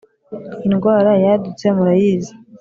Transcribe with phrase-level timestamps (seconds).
[0.67, 2.33] indwara yadutse murayizi